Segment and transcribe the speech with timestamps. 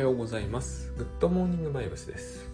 [0.00, 0.94] はようございます。
[0.96, 2.48] グッドモーニングバイブスです。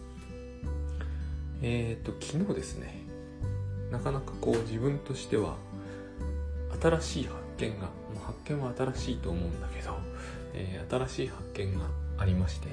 [1.62, 3.04] えっ、ー、と昨日ですね
[3.92, 5.54] なかなかこう自分としては
[6.82, 9.96] 新しい発見がもう発見は新しいと思うんだけど、
[10.54, 11.86] えー、新しい発見が
[12.18, 12.66] ありまして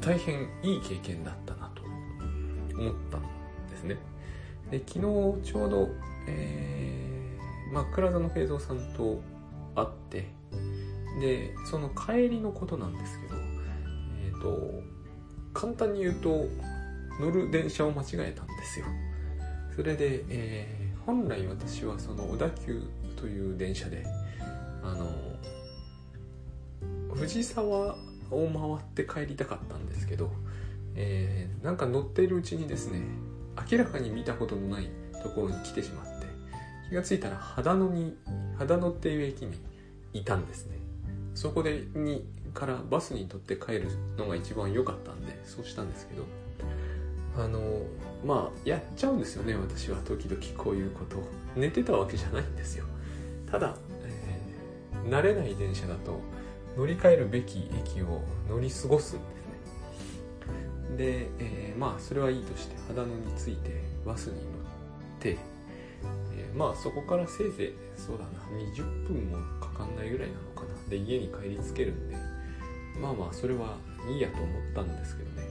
[0.00, 1.82] 大変いい経験だったなと
[2.80, 3.22] 思ったん
[3.68, 3.96] ですね。
[4.70, 5.88] で昨日ちょうど、
[6.28, 9.20] えー、まあ、倉田の平蔵さんと
[9.74, 10.38] 会って
[11.18, 13.34] でその帰りのことなんですけど
[14.24, 14.82] えっ、ー、と
[15.52, 16.46] 簡単に言うと
[17.20, 18.86] 乗る電車を間違えたんですよ。
[19.74, 22.82] それで、えー、本来私はその小田急
[23.16, 24.04] という電車で
[24.82, 25.08] あの
[27.14, 27.96] 藤沢
[28.30, 30.30] を回って帰りたかったんですけど、
[30.94, 33.02] えー、なんか乗っているうちにですね
[33.70, 34.88] 明らかに見たことのない
[35.22, 36.26] ところに来てしまって
[36.88, 38.16] 気がついたら秦野に
[38.58, 39.58] 秦野っていう駅に
[40.12, 40.78] いたんですね。
[41.38, 46.24] そこでにからバスに乗って帰るのが一番良かったんでそうしたんですけど。
[47.36, 47.82] あの
[48.26, 51.28] まあやっちゃうんですよね私は時々こういうことを。
[51.54, 52.84] 寝てたわけじゃないんですよ。
[53.48, 56.20] ただ、えー、慣れない電車だと
[56.76, 59.46] 乗り換えるべき駅を乗り過ごすんです
[60.90, 60.96] ね。
[60.96, 64.42] で、えー、まあそれはいいとして秦野に着いてバスに乗っ
[65.20, 65.38] て
[66.54, 68.30] まあそこからせいぜいそうだな
[68.74, 70.68] 20分もかかんないぐらいなのかな。
[70.90, 72.16] で家に帰りつけるんで
[73.00, 73.76] まあまあそれは
[74.08, 75.48] いいやと思ったんですけどね。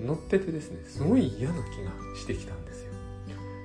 [0.00, 2.92] 乗っててですねすごい嫌な気がしてきたんですよ。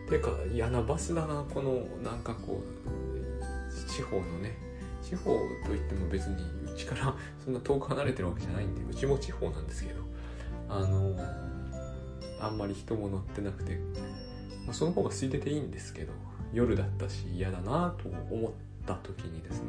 [0.10, 4.58] てか嫌なバスだなこのなんかこう地方のね。
[5.04, 6.36] 地方といっても別に
[6.70, 10.08] うちから そんな遠く離れてるわけじゃないんでうちも地方なんですけど。
[10.70, 11.16] あの
[12.40, 13.78] あんまり人も乗ってなくて、
[14.66, 16.14] まあ、その方が空いてていいんですけど。
[16.54, 18.52] 夜だったし嫌だなと思っ
[18.86, 19.68] た時にですね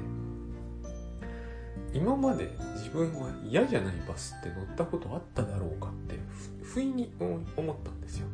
[1.93, 6.19] 今まで自分は嫌じゃないバスって乗ったことあっただろうかって
[6.63, 8.27] 不意に思ったんですよ。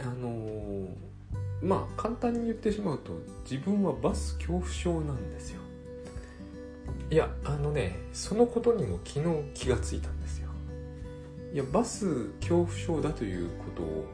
[0.00, 0.88] あのー、
[1.62, 3.12] まあ簡単に言ってしまうと
[3.50, 5.60] 自分はバス恐怖症なんですよ。
[7.10, 9.24] いやあのねそのことにも昨日
[9.54, 10.50] 気がついたんですよ。
[11.54, 14.04] いやバス恐怖症だということを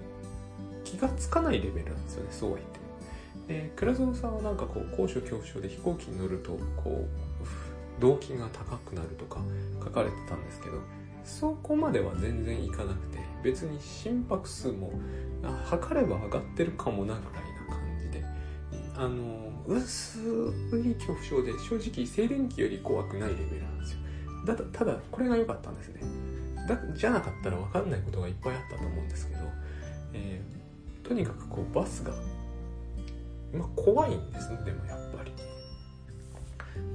[0.84, 2.73] 気がつかないレベルなんですよねそうは言って。
[3.46, 7.06] で倉園さんはなんかこう高所恐怖症で飛行機に乗るとこ
[7.98, 9.40] う動機が高くなるとか
[9.82, 10.78] 書かれてたんですけど
[11.24, 14.92] そこまでは全然いかなくて別に心拍数も
[15.64, 18.24] 測れば上がってるかもなぐらいな感じで
[18.96, 20.18] あの薄
[20.84, 23.98] い恐怖症で正直静電気より怖くないレベルなんですよ。
[24.46, 26.02] だただこれが良かったんですね。
[26.68, 29.40] だじゃなかったら分かんないことがいっぱいあったと思うんですけど、
[30.12, 32.12] えー、とにかくこうバスが
[33.54, 35.32] まあ、怖いんですねでもやっぱり。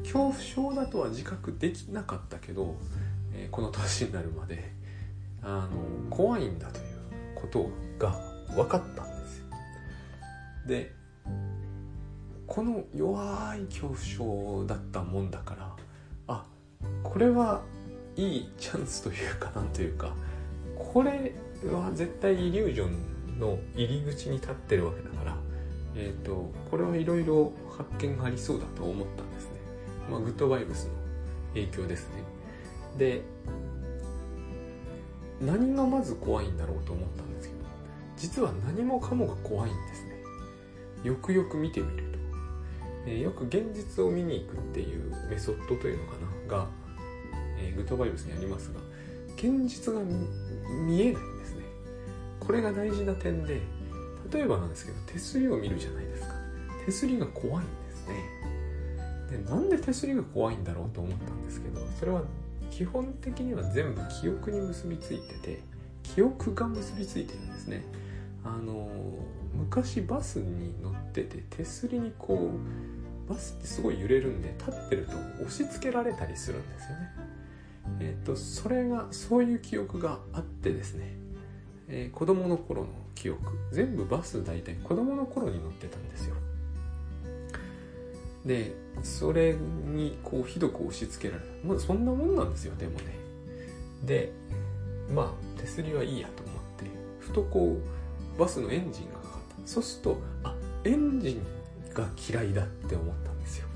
[0.04, 2.76] 恐怖症だとは自覚できなかったけど、
[3.34, 4.72] えー、この年になるまで
[5.42, 6.86] あの怖いんだという
[7.36, 8.12] ことが
[8.56, 9.44] 分かったんです
[10.68, 10.92] で
[12.48, 15.76] この弱い恐怖症だったもんだから
[16.28, 16.46] あ
[17.04, 17.62] これは
[18.16, 20.14] いいチャンスというかなんというか
[20.76, 21.34] これ
[21.72, 25.38] は絶対イリュージョンの入り口に立ってるわけだから
[26.00, 29.52] えっ、ー、とこれはいろいろ発見がありそうだと思ったんですね、
[30.10, 30.92] まあ、グッドバイブスの
[31.54, 32.24] 影響ですね。
[32.98, 33.22] で
[35.42, 37.62] 何がまず怖いんだろうと思ったんですけど
[38.18, 40.10] 実は何もかもが怖いんですね。
[41.04, 42.20] よくよく見てみると、
[43.06, 46.18] えー、よく現実を見に行くっていうメソッドというのか
[46.50, 46.68] なが、
[47.58, 48.80] えー、グッドバイブスにありますが
[49.36, 50.02] 現実が
[50.86, 51.64] 見えないんですね。
[52.40, 53.62] これが大事な点で
[54.32, 56.34] 例えばなんですけど手すりを見るじゃないですか。
[56.86, 58.16] 手すりが怖いんですね。
[59.32, 62.24] でなんで手すりが怖いんだろうと思ったんですけどそれは
[62.72, 65.62] 基本的には全部記憶に結びついてて
[66.04, 67.84] 記憶が結びついてるんですね。
[68.44, 68.90] あの
[69.54, 72.52] 昔バスに乗ってて手すりにこ
[73.28, 75.12] うバスってすごい揺れるんで立ってると
[75.44, 77.12] 押し付けられたりするんですよね。
[78.00, 81.18] えっ、とそれがそういう記憶があってですね。
[81.90, 83.58] えー、子供の頃の記憶。
[83.72, 86.36] 全部バス大体子供の頃に乗ってたんですよ。
[88.46, 91.68] でそれにこうひどく押し付けられた。
[91.68, 93.18] まあそんなもんなんですよでもね。
[94.06, 94.32] で
[95.14, 96.86] まあ手すりはいいやと思って
[97.20, 97.78] ふとこ
[98.38, 99.68] うバスのエンジンがかかった。
[99.68, 100.56] そうするとあ
[100.86, 101.44] エンジン
[101.94, 103.68] が嫌いだって思ったんですよ。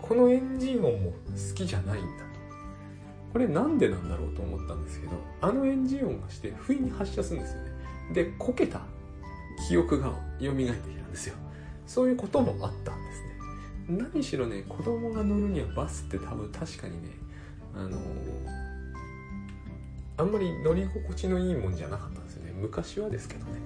[0.00, 2.25] このエンジン音も好きじゃないんだ。
[3.36, 5.12] これなんでなんだろうと思ったんですけど
[5.42, 7.70] あのエンジン音がして不意に発射するんですよね。
[8.14, 8.80] でこけた
[9.68, 10.06] 記憶が
[10.40, 11.34] 蘇ってきたんですよ。
[11.86, 14.08] そういうこともあったんですね。
[14.14, 17.10] 何しろね子供が乗るにはバスって多分確かにね
[17.74, 17.98] あの
[20.16, 22.52] あんまり乗り心地のいいもんじゃなかったんですよね。
[22.58, 23.60] 昔はですけどね。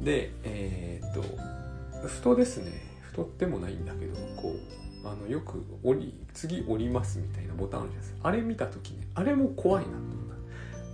[0.00, 2.72] でえー、っとふとですね
[3.02, 8.28] 太ってもないんだけどこうあのよく降り次降りますみたいなボタンあるじゃないですか。
[8.28, 10.06] あれ見た時ねあれも怖いなと思っ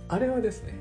[0.09, 0.15] た。
[0.15, 0.73] あれはですね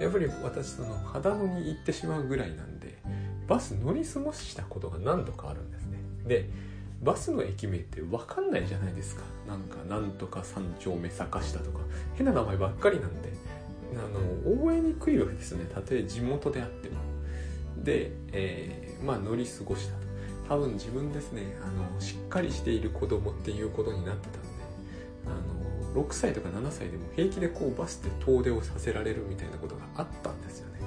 [0.00, 2.98] やっぱり私その肌野に行ってしまうぐらいなんで
[3.46, 5.98] バス乗り過ごしたことが何度かあるんですね。
[6.26, 6.48] で
[7.02, 9.22] バスの駅名って分かんないじゃないですか。
[9.46, 11.80] なんかなんとか三丁目坂下とか。
[12.14, 13.32] 変な名前ばっかりなんで
[13.94, 13.96] あ
[14.46, 15.64] の覚えにくいわけですね。
[15.74, 16.96] たとえ地元であっても。
[17.82, 20.09] で、えー、まあ乗り過ごしたと。
[20.50, 24.48] 多分自分ですねあのしっかりしている子供っていうことになってたんで
[25.94, 30.80] あの6歳とか7歳でも平気でこうバスで遠出をさせられるみたいなことがあったんですよね。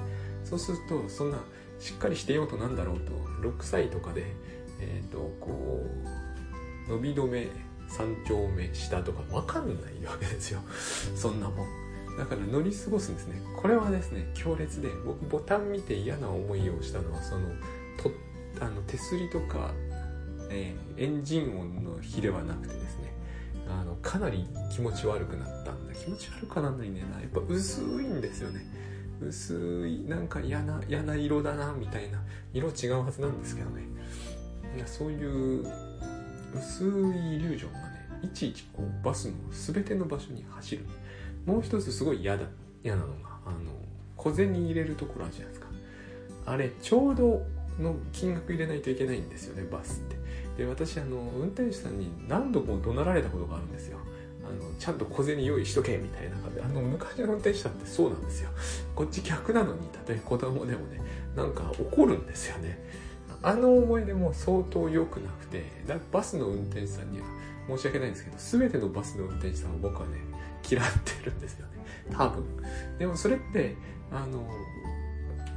[0.44, 1.38] そうするとそんな
[1.80, 4.34] しっかりしてようとなんだろうと6歳とかで
[4.80, 5.86] えっ、ー、とこ
[6.86, 7.48] う伸び止め
[7.88, 10.60] 三丁目下とか分かんないわけですよ。
[11.16, 12.18] そんなもん。
[12.18, 13.40] だから乗り過ごすんですね。
[13.56, 17.48] これはですね強烈で僕ボタン見て嫌な思いをしたのはその
[17.96, 18.10] と
[18.60, 19.72] あの手すりとか、
[20.50, 23.12] えー、エンジン音の比ではなくてですね
[23.68, 28.60] あのかなり気持ち悪くなったんだ気持ち悪くならないんだよなやっぱ薄いんですよね。
[29.20, 32.20] 薄いなんか嫌な嫌な色だなみたいな
[32.52, 33.82] 色違うはずなんですけどね。
[34.76, 35.66] いやそういう
[36.54, 40.84] 薄いイリュージョンがねいちいちこうバスの全ての場所に走る。
[41.46, 42.44] もう一つすごい嫌だ
[42.82, 43.58] 嫌なのがあの
[44.16, 45.68] 小銭入れるところあるじゃないですか。
[46.46, 47.46] あれちょうど
[47.78, 50.16] の金額入れないといけないんですよねバスって。
[50.56, 53.98] で私あの運転手さんに何度も怒鳴られたことがあるんですよ。
[54.44, 56.62] あのちゃんと小銭用意しとけみたいな感じで。
[56.62, 58.50] あの昔の運転手さんってそうなんですよ。
[58.94, 61.00] こっち逆なのに例え子供でもね
[61.34, 62.78] なんか怒るんですよね。
[63.42, 67.26] あの思い出も相当良くなくてだバスの運転手さんには
[67.68, 70.18] 申し訳ないんですけど全てのバスの運転手さんを僕はね
[70.68, 71.72] 嫌ってるんですよね。
[72.10, 72.44] 多分。
[72.98, 73.76] でもそれって
[74.10, 74.46] あの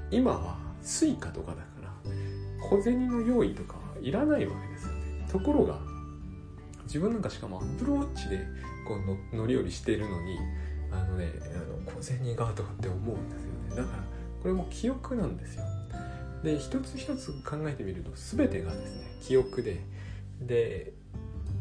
[0.10, 1.67] 今は suica とかだ
[2.62, 5.28] 小銭の用意とかいらないわけですよね。
[5.32, 5.80] ところが
[6.84, 8.46] 自分なんかしかも Apple Watch で
[8.88, 8.96] こ
[9.34, 10.38] う乗り降りしてるのに
[10.92, 13.76] あのねあの小銭がとかって思うんですよね。
[13.76, 14.04] だから
[14.42, 15.64] これも記憶なんですよ。
[16.44, 19.84] で一つ一つ考えてみると全てがですね記憶で。
[20.40, 20.94] で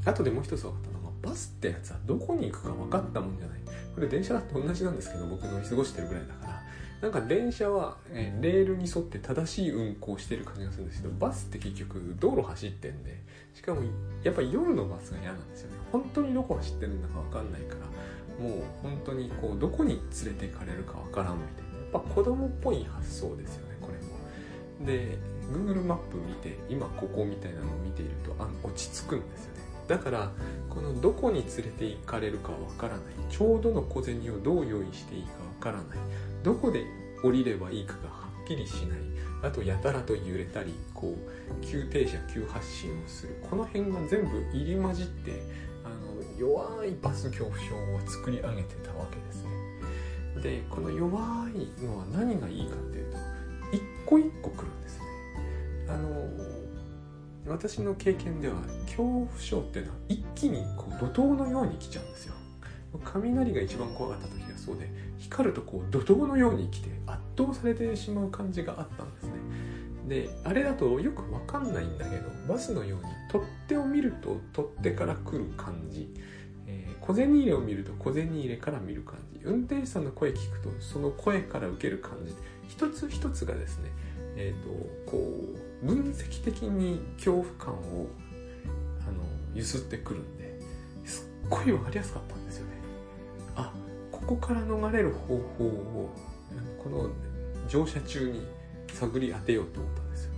[0.05, 3.61] 後でもう一つ分かったのがバスってやつはどこに行くか分かったもんじゃない。
[3.95, 6.56] これ電車だって同じなんですけど僕乗り過ごしてるぐらいだから。
[7.01, 13.23] なんか電車は、えレールに沿って正しい運行してる感じがするんですけどバスって結局道路走ってんで
[13.55, 13.83] しかも
[14.23, 15.77] やっぱり夜のバスが嫌なんですよね。
[15.93, 21.79] 本当にどこ走ってるんだか分かんないからもう本当にこうどこに連れて行かれるか分からんみたいな。
[21.79, 24.87] やっぱ子供っぽい発想ですよねこれも。
[24.87, 25.19] で
[25.53, 29.61] Google マップ見て今ここみたいなのを見ているとあ落ち着くんですよね。
[29.87, 30.33] だから
[30.69, 33.03] このどこに連れて行かれるかわからない。
[33.31, 35.99] ちょうどの小銭をどう用意していいかわからない
[36.47, 36.87] どこで
[37.25, 38.99] 降りればいいかがはっきりしない。
[39.43, 41.17] あとやたらと揺れたりこ
[41.61, 43.37] う急停車急発進をする。
[43.51, 45.43] この辺が全部入り混じって
[45.83, 49.51] あの弱いバス恐怖症を作り上げてたわけですね。
[50.41, 51.19] でこの弱
[51.51, 53.19] いのは何がいいかっていうと
[53.73, 55.05] 一個一個来るんですね。
[55.89, 56.29] あの
[57.49, 58.55] 私の経験では
[58.85, 62.35] 恐怖症っていうのは一気にこう怒涛のように来ちゃうんですよ。
[63.05, 64.89] 雷が一番怖かった時がそうで
[65.19, 69.33] 光るとこう怒涛のように来て圧倒されてしまう感じがあったんですね。
[70.09, 76.09] であれだとよく分かんないんだけどバスのように取っ手を見ると取っ手から来る感じ、
[76.69, 79.41] えー、小銭入れを見ると小銭入れから見る感じ。
[79.43, 82.35] 運転手さんの声聞くとその声から受ける感じ。
[82.69, 83.91] 一つ一つがですね
[84.37, 85.19] えーと、こ
[85.83, 88.07] う分析的に恐怖感を
[89.09, 89.23] あの
[89.55, 90.61] 揺すってくるんで
[91.05, 92.73] すっごい分かりやすかったんですよね。
[93.57, 93.73] あ
[94.27, 96.11] こから逃れる方法を
[96.83, 97.11] この
[97.69, 98.47] 乗車中に
[98.93, 100.33] 探り当てようと思ったんですよ。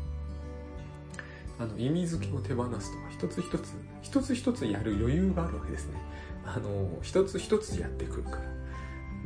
[1.60, 6.00] あの意味付けを手放すとか一つ一つ一つ一つやる余裕があるわけですね。
[6.44, 8.58] あの一つ一つやってくるから。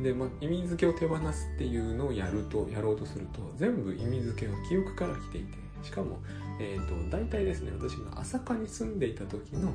[0.01, 6.19] で、まあ、意味付けを手放すっていうのをやるとやろうとすると全部意味付けは記憶から来ていてしかも、
[6.59, 9.71] えーと、大体ですね私が朝霞に住んでいた時の、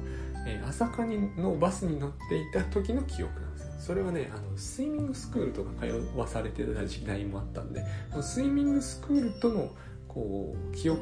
[0.46, 3.47] えー、朝霞のバスに乗っていた時の記憶なんです
[3.78, 7.84] それはねあのスイミングスクールとか通わされてた時代もあったんで
[8.20, 9.70] スイミングスクールとの
[10.08, 11.00] こう記憶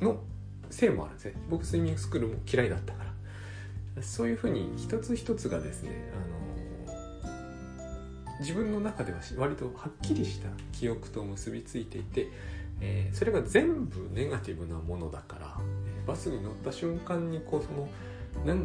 [0.00, 0.20] の
[0.70, 1.34] せいもあるんですね。
[1.48, 3.10] 僕スイミングスクールも嫌いだったから。
[4.02, 6.40] そういうふうに一つ一つがですねあの
[8.40, 12.28] 自分の中では割とはっきりした記憶と結びついていて、
[12.80, 15.56] えー、それが全部ネガティブなものだから、
[16.06, 17.88] バスに乗った瞬間にこうその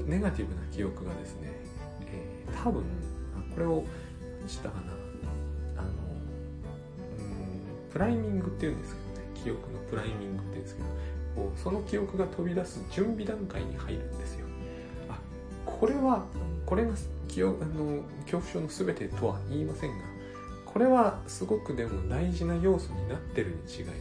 [0.07, 1.51] ネガティブな記憶がですね、
[2.63, 2.83] 多分
[3.53, 3.83] これを
[4.41, 5.89] 何したかなあの
[7.17, 9.25] うんプライミングっていうんですけどね。
[9.43, 10.88] 記憶のプライミングっていうんですけど
[11.35, 14.45] こうその記憶が飛び出す準備段階に入るんですよ。
[15.09, 15.19] あ
[15.65, 16.25] これは
[16.65, 16.93] これが
[17.27, 20.05] 記憶あの恐怖症の全てとは言いませんが
[20.65, 23.95] これはすごくでも大事な要素になってるに違いない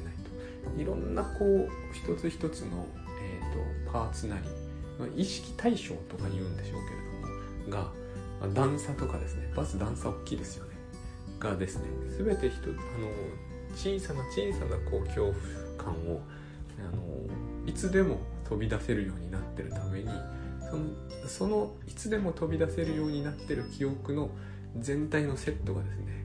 [0.75, 0.81] と。
[0.81, 2.87] いろんなこう一つ一つの、
[3.21, 7.93] えーと、パーツなり意識対象とか言うんでしょうけれどもが
[8.49, 9.53] 段差とかですね。
[9.55, 10.75] バス段差大きいですよね。
[11.39, 11.85] がですね
[12.19, 13.11] 全て一あの
[13.75, 15.35] 小さな小さなこう恐怖
[15.77, 16.21] 感を
[16.79, 20.11] あのいつでも飛び出せるようになってるために
[20.71, 20.85] その
[21.27, 24.31] そのいつでも飛び出せるようになってる記憶の
[24.79, 26.25] 全体のセットがですね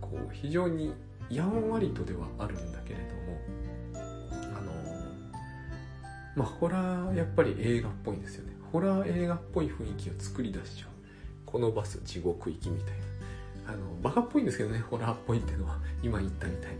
[0.00, 0.92] こう非常に
[1.30, 4.08] やんわりとではあるんだけれども
[4.56, 4.72] あの
[6.36, 8.52] まあホラーやっぱり映画っぽいんですよね。
[8.72, 10.97] ホラー映画っぽい雰囲気を作り出しちゃう。
[11.50, 12.92] このバス地獄行きみたい
[13.66, 13.72] な。
[13.72, 14.80] あのバカっぽいんですけどね。
[14.80, 15.78] ホラーっぽいっていうのは。
[16.02, 16.78] 今言ったみたいに、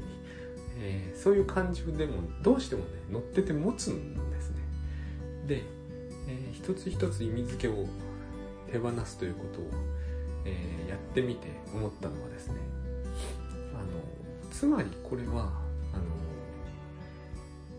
[0.81, 4.57] えー、そういう感情でもどうしてもね乗ってて持つんですね。
[5.47, 5.63] で、
[6.29, 7.87] えー、一つ一つ意味付けを
[8.71, 9.65] 手放すということを、
[10.45, 12.55] えー、やってみて思ったのはですね。
[13.73, 15.51] あのつまりこれは
[15.95, 16.05] あの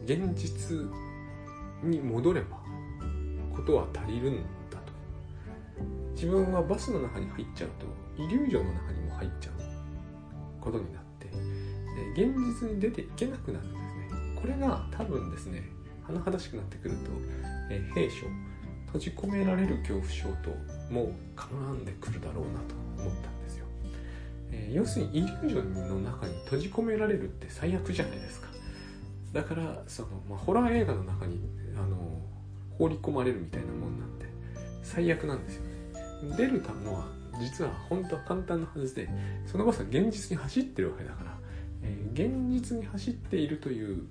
[0.05, 0.77] 現実
[1.83, 2.57] に戻れば
[3.55, 4.58] ことは足りるん
[6.13, 7.85] 自分はバスの中に入っちゃうと
[8.21, 9.53] イリュージョンの中にも入っちゃう
[10.61, 11.27] ことになって
[12.13, 14.35] 現実に出ていけなくなるんですね。
[14.35, 15.63] これが多分ですね
[16.07, 17.11] 甚だしくなってくると、
[17.69, 18.25] え兵所
[18.87, 20.49] 閉じ込められる恐怖症と
[20.91, 23.65] もう絡んでくるだろうなと思ったんですよ、
[24.51, 25.73] え要するにイリュージョン
[26.03, 28.49] の中に閉じ込められるって最悪じゃないですか。
[29.31, 31.39] だからその、まあ、ホラー映画の中に
[31.77, 32.19] あの
[32.79, 34.25] 放り込まれるみたいなもんなんで
[34.81, 35.68] 最悪なんですよ。
[36.37, 37.07] 出るたのは
[37.39, 39.09] 実は本当は簡単なはずで
[39.45, 41.37] そのバスは現実に走ってるわけだから、
[41.83, 44.03] えー、現実に走っているという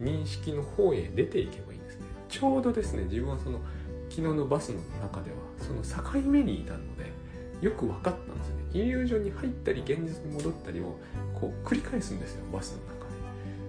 [0.00, 2.06] 認識の方へ出ていけばいいんですね。
[2.28, 3.60] ちょうどですね自分はその
[4.08, 7.12] 昨日のバスの中ではその境目にいたので
[7.60, 8.62] よく分かったんですよね。
[8.72, 10.98] イリュージョンに入ったり現実に戻ったりを
[11.34, 13.06] こう繰り返すんですよバスの中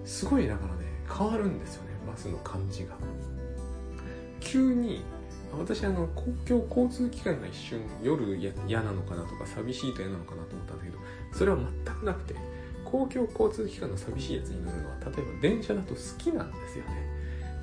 [0.00, 0.06] で。
[0.06, 2.96] すごいだからね変わるんですよねバスの感じが。
[4.40, 5.04] 急に
[5.58, 10.98] 私あの公共交通機関が一瞬夜嫌なのかなとか寂しいと嫌なのかなと思ったんだけど
[11.32, 12.34] それは全くなくて
[12.84, 17.12] 公共交通機関の寂しいやつに乗るのは例えば電車だと好きなんですよね。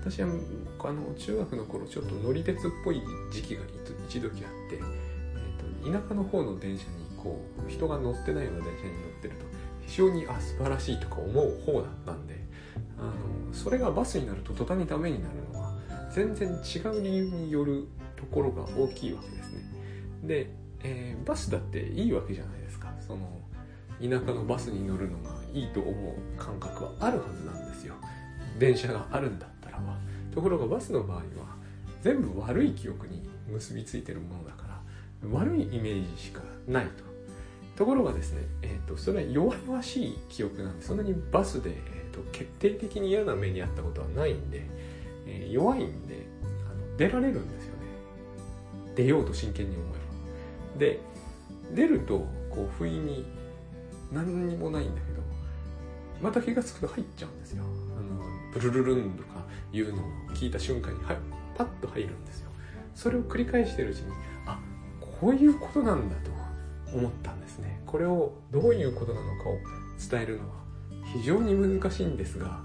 [0.02, 3.64] 私はあの中学の頃ちょっと乗り鉄っぽい時期が
[4.08, 9.46] 一時あって、えーと、田舎の方の電車にこう人が乗ってないような電車に乗ってると
[9.86, 12.36] 非常にあ素晴らしいとか思う方だったんで
[12.98, 15.36] あのそれがバスになると途端にダメになる
[16.12, 19.64] 全然違う理由によるところが大きいわけですね。
[20.24, 20.50] で、
[20.82, 22.94] えー、バスだっていいわけじゃないですか。
[23.00, 23.40] その
[24.02, 27.96] 田舎のバスに乗るのがいいと思う感覚はあるはずなんですよ。
[28.58, 29.98] 電車があるんだったらば。
[30.34, 31.24] ところがバスの場合は
[32.02, 37.04] 全部悪い記憶に結びついてるものだから悪いイメージしかないと。
[37.76, 44.66] ところがですね、えーと、それは弱々しい記憶なんでそんなにバスで、えーと決定的に嫌な目にあったことはないんで
[45.30, 46.26] えー、弱いんで
[46.66, 47.80] あの出られるんですよね。
[48.96, 49.88] 出ようと真剣に思え
[50.74, 50.80] ば。
[50.80, 51.00] で
[51.76, 53.26] 出るとこう不意に
[54.12, 55.22] 何にもないんだけど
[56.22, 57.64] また気が付くと入っちゃうんですよ。
[57.64, 61.18] あのブルルルンとかいうのを聞いた瞬間に、はい、
[61.56, 62.50] パッと入るんですよ。
[62.96, 64.12] それを繰り返してるうちに
[64.46, 64.60] あ
[65.22, 66.32] こういうことなんだと
[66.98, 67.82] 思ったんですね。
[67.86, 69.58] これをどういうことなのかを
[70.10, 70.56] 伝えるのは
[71.14, 72.60] 非常に難しいんですが、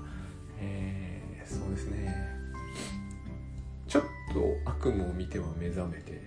[0.59, 2.33] えー、そうですね。
[4.34, 6.20] と悪夢を見ては目覚めて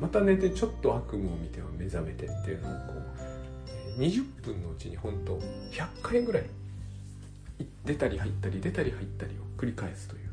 [0.00, 2.94] また寝てちょっと悪夢を見ては目覚めてっていうのをこ
[3.96, 5.38] う20分のうちに本当
[5.70, 6.44] 100回ぐらい
[7.84, 10.30] 出たり入ったり出たり入ったりを繰り返すという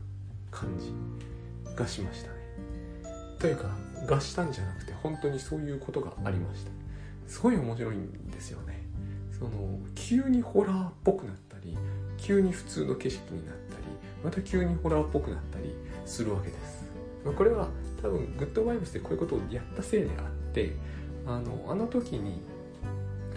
[0.50, 0.92] 感じ
[1.76, 2.38] がしましたね。
[3.40, 3.70] というか
[4.08, 6.72] がしたんじゃなくて本当にそういうことがありました。
[7.28, 8.82] すごい面白いんですよね。
[9.38, 9.52] その
[9.96, 11.78] 急にホラーっぽくなったり
[12.18, 13.84] 急に普通の景色になったり
[14.24, 15.74] また急にホラーっぽくなったり
[16.06, 16.84] するわけです。
[17.26, 17.70] まこれは
[18.02, 20.76] 多分グッドバイブスでこういうことをやったせいであって
[21.26, 22.42] あのあの時に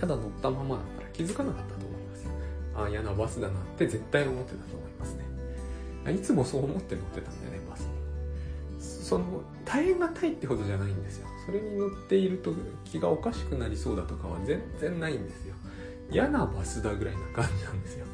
[0.00, 2.22] ただ乗ったままだったら気づかなかったと思います。
[2.24, 2.30] よ
[2.74, 5.24] ああ嫌なバスだなって絶対思ってたと思いますね。
[6.12, 7.82] いつもそう思って乗ってたんでねバス。
[7.82, 8.04] に
[8.80, 11.28] その耐え難いってほどじゃないんですよ。
[11.46, 12.52] それに乗っていると
[12.84, 15.54] 気がおかしくなりそうだとかは全然ないんですよ。
[16.10, 18.06] 嫌なバスだぐらいな感じなんですよ。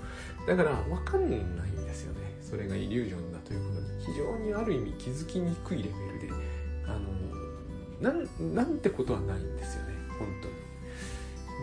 [0.46, 1.69] だから分かんない
[2.50, 6.28] それがイリュージョンだということに非常にある意味気づきにくいレベルで
[6.86, 10.54] あのなんなんてことはないんですよね本当に。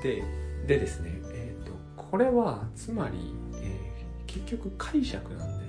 [0.02, 0.24] で
[0.68, 3.18] でですねえっ、ー、とこれはつまり、
[3.62, 5.60] えー、結局解釈なん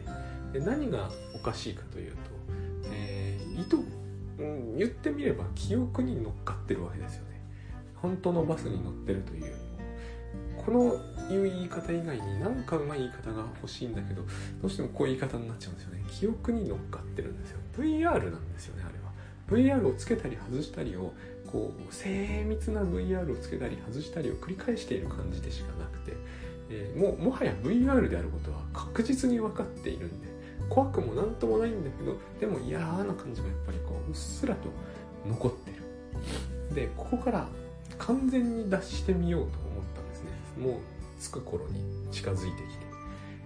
[0.53, 2.19] でで何がおかしいかというと、
[2.93, 3.77] えー、意図、
[4.39, 7.43] うん、言ってみれば記憶に乗っかってるわけですよね。
[7.97, 9.68] 本当のバスに乗ってるというより
[10.69, 14.21] このいう言い方以外に何かうまい言い方が欲しいんだけど
[14.61, 16.05] どうしてもこういう言い方になっちゃうんですよね。
[16.11, 17.59] 記憶に乗っかってるんですよ。
[17.79, 19.79] VR なんですよねあれは。
[19.81, 21.15] VR をつけたり外したりを
[21.51, 26.13] こう精密な VR をつけたり外したりを繰り返している感じでしかなくて、
[26.69, 30.29] えー、もうもはや VR であることは確実に分かっているんで
[30.69, 34.69] 怖くも何ともないんだけどでも嫌な感じがやっぱりこううっすらと
[35.27, 36.75] 残ってる。
[36.75, 37.49] でここから
[37.97, 39.68] 完全に脱してみようと
[40.59, 40.81] もう
[41.21, 42.89] 着く頃に近づいてきて。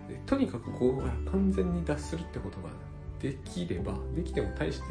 [0.09, 2.71] でとにかくここから完全に脱するってことが
[3.21, 4.85] できればできても大して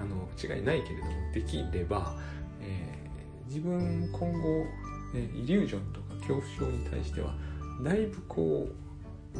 [0.00, 2.16] あの違いないけれどもできれば、
[2.60, 4.66] えー、自分今後、
[5.14, 7.34] えイリュージョンとか恐怖症に対しては
[7.82, 8.68] だいぶこ
[9.34, 9.38] う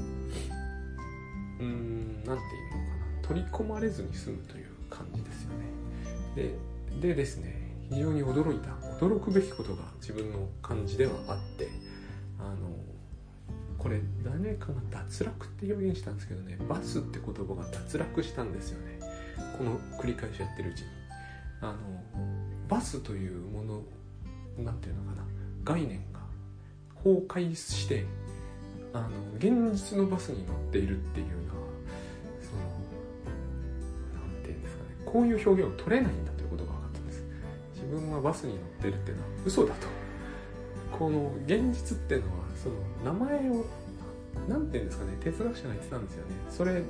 [1.60, 6.54] うん何て言うのかな取り込まれずに済むという感じですよね。
[7.00, 8.70] ででですね非常に驚いた
[9.04, 11.68] 驚くべきことが自分の感じではあって。
[13.90, 19.00] これ誰かが脱落って表現したんですけどねバスって言葉が脱落したんですよね。
[19.58, 20.86] この繰り返しやってるうちに。
[21.60, 21.76] あの
[22.68, 23.82] バスというもの
[24.58, 25.24] 何て言うのかな。
[25.64, 26.20] 概念が
[27.02, 28.06] 崩壊して
[28.92, 31.66] あの現実のバスに乗っているっていうのは
[32.40, 32.62] その
[34.14, 34.90] 何て言うんですかね。
[35.04, 37.24] こういう表現を取れないんだということが分かったんです。
[37.74, 39.88] 自分はバスに乗ってるっていうのは嘘だと。
[40.96, 43.64] この現実っていうのはその名前を
[44.48, 46.34] 何て言うんですかね哲学者が言ってたんですよね。
[46.48, 46.82] それ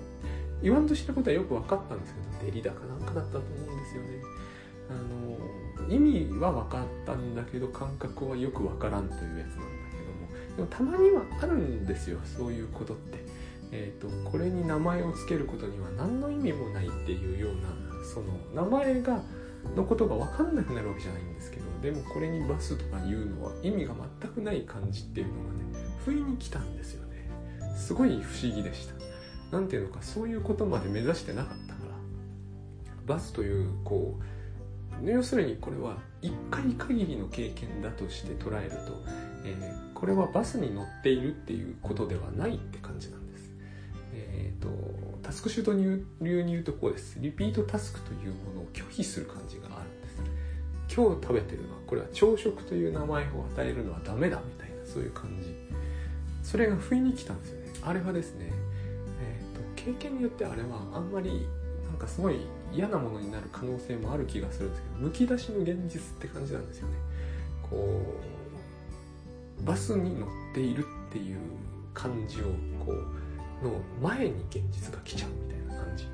[0.62, 4.08] 言わんとしてることはよく分かったんですけどデリダかなんかだったと思うんですよね。
[4.90, 10.56] あの意味は分かったんだけど感覚はよく分からんというやつなんだけども。
[10.56, 13.24] でもたまにはあるんですよそういうことって、
[13.70, 19.22] えーと、これに名前を付けることには何の意味もないっていうようなその名前が
[19.76, 27.09] のことが分かんなくなるわけじゃないんですけどでもこれにバスとか言うのは意味が全くない感じっていうのがね不意に来たんですよね。
[27.80, 28.94] すごい不思議でした
[29.50, 31.94] 何ていうのかそういうことまで目指してなかったから
[33.06, 34.24] バスというこう
[35.10, 38.76] 要するにこれは1回限りの経験だとして捉えると、
[39.44, 43.50] えー、これはバスに乗っているっていうことではないって感じなんです。
[44.12, 44.68] えーと、
[45.22, 47.18] タスクシュート流に言うとこうです。
[47.18, 50.22] リピートタスクというものを拒否する感じがあるんです。
[50.94, 55.54] 今日食べてるのはこれは朝食という名前を与えるのはダメだみたいなそういう感じ。
[56.42, 57.59] それが不意に来たんですよ。
[57.82, 58.50] あれはですね、
[59.22, 61.46] えーと経験によってあれはあんまり
[61.86, 62.36] なんかすごい
[62.72, 66.94] 嫌なものになる可能性もある気がするんですけどむき出しの現実って感じなんですよね。
[67.62, 68.00] こ
[69.60, 71.38] うバスに乗っているっていう
[71.92, 72.44] 感じを
[72.84, 76.06] こうの前に現実が来ちゃうみたいな感じ。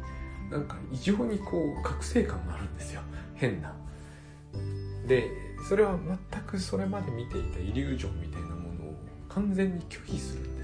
[0.51, 3.03] なんか異常にこう覚醒感があるんですよ。
[3.35, 3.75] 変な。
[5.07, 5.31] で
[5.69, 5.99] それは
[6.31, 8.95] 全くそれまで見ていたイリュージョンみたいなものを
[9.29, 10.56] 完全に拒否する。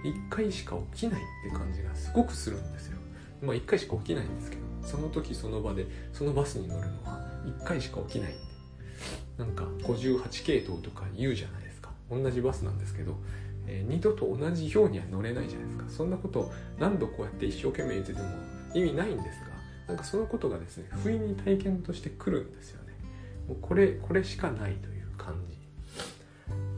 [0.00, 2.98] んですね一回しか起きないって感じがすごくするんですよ。
[3.42, 8.34] まあ一回しか起きないんですけどその時その場でそのバスに乗るのは1回しか起きない
[9.38, 11.90] なんか58系統とか言うじゃないですか。
[12.10, 13.16] 同じバスなんですけど、
[13.66, 15.84] えー、二度と同じようには乗れないじゃないですか。
[15.88, 18.28] そんなことを何度こうやって一生懸命言ってても
[18.74, 19.46] 意味ないんですが
[19.88, 22.92] なんかそのことがですね不意に体験として来るんですよね。
[23.48, 25.56] もうこれこれしかないという感じ。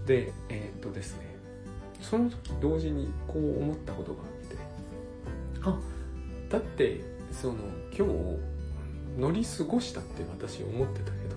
[0.06, 1.31] でえー、っとですね
[2.12, 4.56] その時同時にこう思ったことがあって。
[5.62, 5.78] あ。
[6.50, 7.54] だってその
[7.90, 11.36] 今日乗り過ごしたって私思ってたけど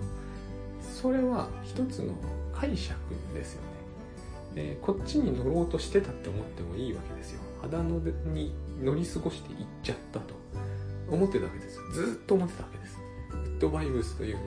[0.82, 2.12] それは一つの
[2.52, 2.94] 解釈
[3.32, 3.68] ですよね、
[4.56, 7.40] えー、こっちに乗ろうとしてたって思ってもいいわけですよ。
[7.62, 7.98] 肌の
[8.34, 10.34] に乗り過ごして行っちゃったと
[11.10, 11.82] 思ってたわけですよ。
[11.92, 12.98] ずっと思ってたわけです。
[13.32, 14.44] グッドバイブスというのを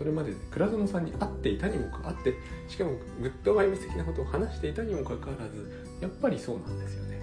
[0.00, 2.34] それまで倉園さんに会っていたにもか会って
[2.68, 7.20] しかもグッドバイブス的なことを話していたにもかかわらずやっぱりそうなんですよね。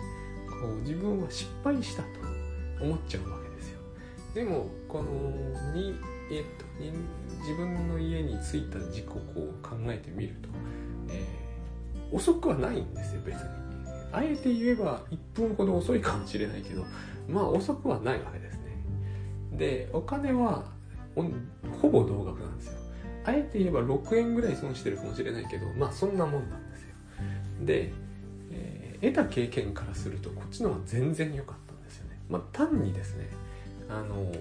[0.61, 2.09] こう自分は失敗したと
[2.79, 3.79] 思っちゃうわけですよ。
[4.35, 5.09] でもこの
[5.73, 5.95] に、
[6.31, 6.91] えっと、に
[7.39, 10.49] 自分の家に着いた時刻を考えてみると、
[11.09, 13.41] えー、遅くはないんですよ別に。
[14.11, 16.85] あえて言えば1分ほど遅いかもしれないけど
[17.27, 18.77] まあ遅くはないわけですね。
[19.53, 20.76] でお金は
[21.81, 22.73] ほぼ同額なんですよ。
[23.25, 26.95] あえて言えば6円ぐらい損してるかもしれないけどまあそんなもんなんですよ。
[27.61, 27.91] で、
[28.51, 32.19] えー、得た経験からするとこっちの方が全然良かったんですよね。
[32.29, 33.29] まあ単にですね
[33.89, 34.31] あの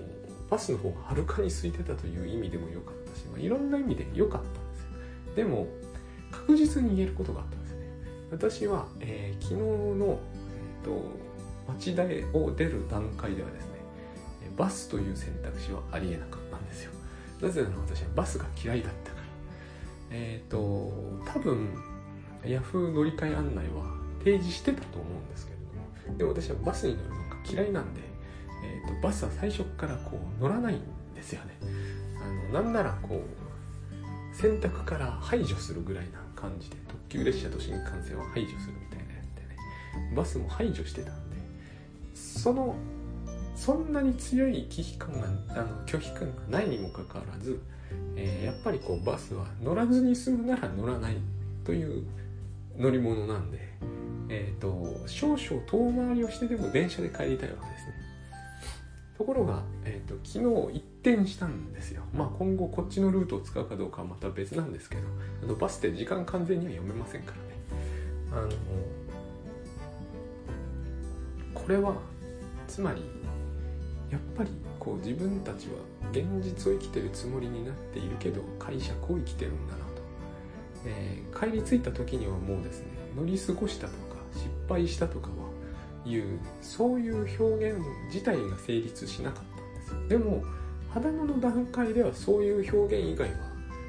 [0.50, 4.88] バスの方がはるかに空いてたという意味でも良かったし、まあ、いろんな意味で良かったんですよ。
[5.34, 5.66] でも
[6.30, 7.86] 確実に言えることがあったんですよね。
[8.30, 10.20] 私は、えー、昨日の、
[10.82, 11.02] えーと、
[11.68, 12.04] 町田
[12.38, 13.70] を出る段階ではですね
[14.56, 16.45] バスという選択肢はありえなかった。
[16.66, 16.92] ですよ。
[17.40, 19.26] なぜなら私はバスが嫌いだったから。
[20.10, 20.58] えっ、ー、と
[21.26, 21.68] 多分
[22.44, 28.00] ヤフー乗り換え案内は提示してたと思うんですけれどもでも私はバスに乗るのが嫌いなんで、
[28.64, 30.80] えーと、バスは最初からこう乗らないん
[31.14, 31.56] ですよね。
[32.20, 39.40] あのなんならこう選択から排除するぐらいな感じで特急列車と新幹線は排除するみたいなやつで
[40.10, 41.36] ねバスも排除してたんで
[42.14, 42.76] その
[43.56, 47.58] そんなに強い危機感があの拒否感がないにもかかわらず、
[48.14, 51.16] えー、やっぱりこうバスは乗らずに済むなら乗らない
[51.64, 52.04] という
[52.78, 53.58] 乗り物なんで、
[54.28, 57.94] えーと、少々遠回りをしてでも電車で帰りたいわけですね。
[59.16, 62.02] ところが、えーと、昨日一転したんですよ。
[62.14, 65.02] まあ今後こっちのルートを使うかどうかはまた別なんですけど
[65.42, 67.42] あのバスって時間完全には読めませんからね。
[68.32, 68.50] あの
[71.54, 71.94] これは
[72.68, 73.02] つまり
[74.10, 75.74] やっぱりこう自分たちは
[76.12, 79.84] 現実を生きてるつもりになっているけど解釈を生きてるんだなと、
[80.86, 85.34] えー、帰り着いた時にはもうですね乗り過ごしたとか失敗したとかは
[86.06, 87.80] いうそういう表現
[88.12, 90.08] 自体が成立しなかったんですよ。
[90.08, 90.44] でも
[90.88, 93.36] 肌の段階ではそういう表現以外は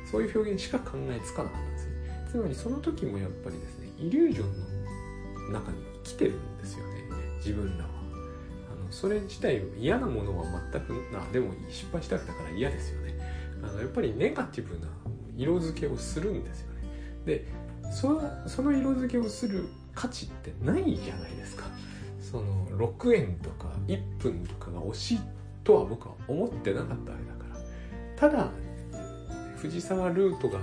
[0.10, 1.94] そういう表現しか考えつかなかったんですね。
[2.32, 7.04] つまりその時もやっぱりですねイリュージョンの中に生きてるんですよね
[7.38, 7.97] 自分らは。
[9.00, 13.14] それ自体嫌なものは全くあでも失敗したかったから嫌ですよね。
[13.62, 14.88] あのやっぱりネガティブな
[15.38, 16.82] 色付けをするんですよね。
[17.24, 17.46] で
[17.92, 21.66] そその色付けをする価値ってないじゃないですか。
[22.20, 25.20] その6円とか1分とかが惜しい
[25.64, 28.30] とは僕は思ってなかったわけだから。
[28.32, 28.50] ただ
[29.58, 30.60] 藤沢ルートが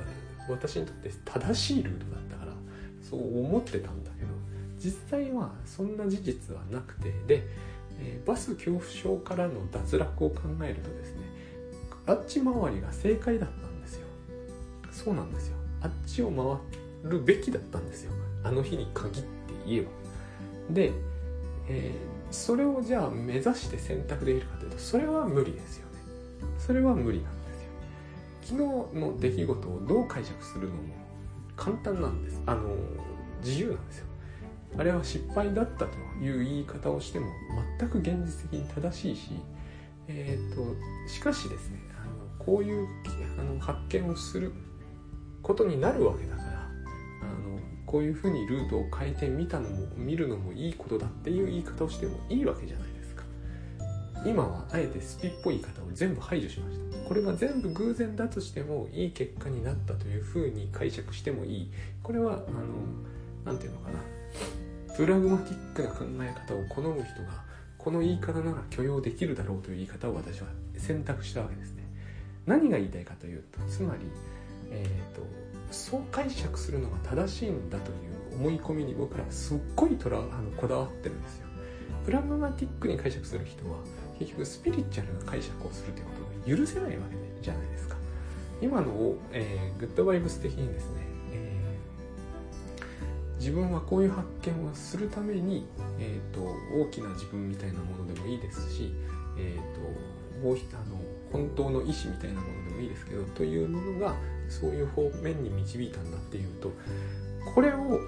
[0.49, 2.53] 私にとって正しいルートだったから
[3.01, 4.29] そう思ってたんだけど
[4.77, 7.13] 実際はそんな事実はなくて。
[7.29, 11.23] でえ、バス恐怖症からの脱落を考えるとですね
[12.07, 14.07] あっち回りが正解だったんですよ。
[14.93, 15.57] そうなんですよ。
[15.81, 18.13] あっちを回るべきだったんですよ。
[18.43, 19.29] あの日に限って
[19.67, 19.89] 言えば。
[20.71, 20.93] で、
[21.69, 25.99] えー、それをじゃあ目指して選択できるかというとそれは無理ですよね。
[26.59, 27.55] それは無理なんで
[28.43, 28.59] すよ。
[28.59, 30.83] 昨日の出来事をどう解釈するのも
[31.57, 32.43] 簡単なんです。
[32.45, 32.77] あの
[33.43, 34.07] 自由なんですよ。
[34.77, 37.27] あれは失敗だったという言い方をしても
[37.79, 39.31] 全く現実的に正しいし、
[40.09, 40.63] えーと、
[41.09, 42.89] しかしですねあのこういう
[43.39, 44.53] あの発見をする
[45.43, 46.49] ことになるわけだから
[47.23, 53.25] あのこういうふうにルートを変えてみたのも見るのもいいことだっていう言い方をしてもいいわけじゃないですか。
[54.27, 57.09] 今はあえてスピっぽい言い方を全部排除しました。
[57.09, 61.71] これが全部偶然だとしてもいい結果になったというふうに解釈してもいい。
[62.03, 62.65] これはあの
[63.45, 63.99] 何て言うのかな。
[64.97, 67.43] プラグマティックな考え方を好む人が
[67.79, 70.47] この言い方なら許容できるだろうという言い方を私は
[70.79, 71.83] 選択したわけですね。
[72.47, 74.07] 何が言いたいかというとつまり、
[74.71, 75.27] えーと、
[75.73, 77.95] そう解釈するのが正しいんだとい
[78.33, 81.49] う思い込みに僕らすっごいとらあのこだわってるんですよ。
[82.05, 83.79] プラグマティックに解釈する人は
[84.19, 86.13] 結局スピリチュアルな解釈をするというこ
[86.45, 87.97] とが許せないわけじゃないですか。
[88.63, 91.14] 今のを、えー、グッドバイブス的にですね
[93.45, 95.67] 自分はこういう発見をするために、
[95.99, 96.41] えーと、
[96.81, 98.95] 大きな自分みたいなものでもいいですし、
[99.37, 99.81] えーと、
[100.43, 100.97] もうあの
[101.31, 104.15] 本当の意志みたいなものでもいいですけどというものが
[104.49, 106.73] そういう方面に導いたんだっていうと
[107.55, 108.01] これを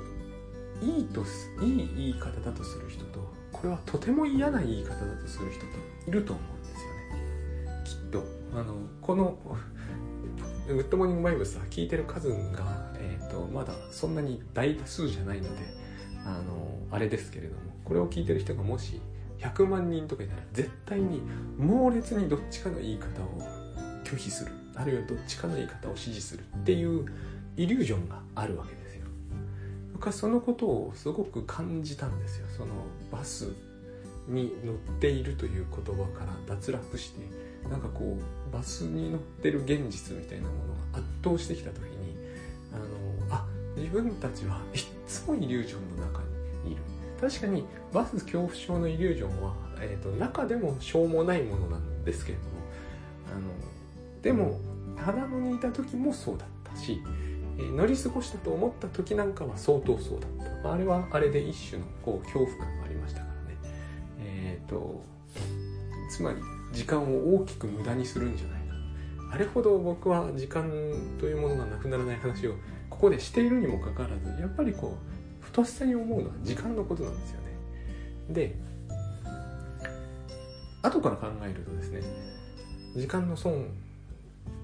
[0.80, 1.20] いいと
[1.62, 3.20] いい言い方だとする人と
[3.52, 5.66] これはとても嫌な言い方だとする人と
[6.08, 7.82] いると思うんですよね。
[7.84, 8.24] きっと。
[8.58, 9.36] あのこの
[10.66, 12.75] グッドモーニングバイブスは聞いてる数が
[13.36, 15.48] とまだそんなに大多数じゃないので
[16.24, 19.00] あのあれですけれどもこれを聞いてる人がもし
[19.38, 21.20] 100万人とかいたら絶対に
[21.58, 23.42] 猛烈にどっちかの言い方を
[24.04, 24.52] 拒否する。
[24.74, 27.06] あるいはどっちかの言い方を支持するっていう
[27.56, 29.06] イリュージョンがあるわけですよ。
[29.94, 32.46] 僕はそのことをすごく感じたんですよ。
[32.56, 32.72] その
[33.10, 33.52] バス
[34.28, 37.20] に乗っているという言葉から脱落して
[37.68, 42.16] なんかこうバスに乗ってる現実みたいなものが圧倒してきた時に
[42.74, 42.84] あの
[43.76, 46.22] 自分たちはいつもイリュージョンの中
[46.64, 46.82] にいる。
[47.20, 52.50] 確かにバス恐怖症のイリュージョンは、えーと、中でもしょうもないものなんですけれども
[53.34, 54.58] あのでも
[54.96, 57.02] 肌野にいた時もそうだったし、
[57.58, 60.72] えー、乗り過ごしたと思った時なんかは相当そうだった。
[60.72, 63.58] あれはあれで一種のこう恐怖感がありましたからね。
[64.20, 65.02] えっ、ー、と
[66.10, 66.36] つまり
[66.72, 68.74] 時間を大きく無駄にするんじゃないか
[69.32, 70.70] あれほど僕は時間
[71.18, 72.54] というものがなくならない話を
[72.96, 74.96] ここでしているにもかかわらずやっぱりこ
[75.42, 77.46] うふとっさに思うのは時間のことなんですよね。
[78.30, 78.56] で
[80.82, 82.00] 後から考えるとですね
[82.94, 83.66] 時間の損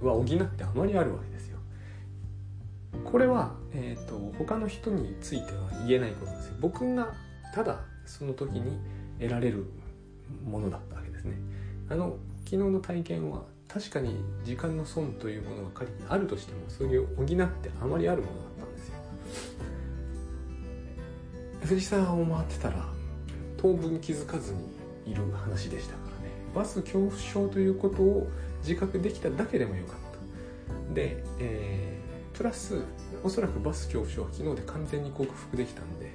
[0.01, 1.59] は補ってあまりあるわけですよ。
[3.05, 6.55] これは、えーと、他の人については言えないことですよ。
[6.61, 7.13] 僕が
[7.55, 8.79] ただその時に
[9.19, 9.67] 得られる
[10.43, 11.35] ものだったわけですね。
[11.91, 18.95] あの昨日の体験は確かに時間の損というものが仮にあるとしてもそれを補ってあまりあるものだったんですよ。
[21.63, 22.87] 藤沢を回ってたら
[23.57, 26.35] 当分気づかずにいる話でしたからね。
[26.55, 28.29] バス恐怖症ということを
[28.61, 29.97] 自覚できただけでもよかっ
[30.91, 30.95] た。
[30.95, 32.83] で、えー、プラス
[33.25, 36.13] おそらくバス恐怖症は昨日で完全に克服できたんで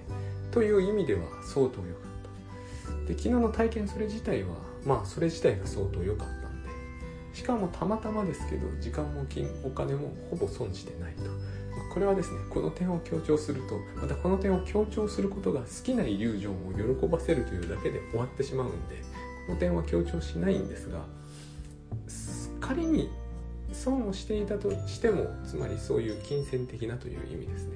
[0.51, 3.07] という意味では相当良かった。
[3.07, 4.49] で昨日の体験それ自体は
[4.85, 6.36] まあそれ自体が相当良かった。
[7.37, 11.25] しかもたまたまですけど時間も金お金もほぼ損してないと。
[11.93, 18.95] これはですねこの点を強調するとまたこの点を強調することが好きなイリュージョンを喜ばせるというだけで終わってしまうんで
[19.45, 21.05] この点は強調しないんですが
[22.59, 23.09] 仮に
[23.71, 27.75] 損をしていたとしてもつまりそういう金銭的なという意味ですね。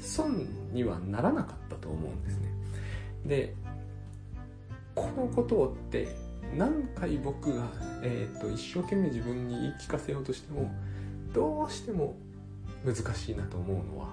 [0.00, 2.52] 損にはならなかったと思うんですね。
[3.26, 3.54] で
[4.94, 6.21] このことって
[6.56, 7.68] 何回僕が、
[8.02, 10.70] えーと、一生懸命自分に言い聞かせようとしても
[11.32, 12.14] どうしても
[12.84, 14.08] 難しいなと思うのは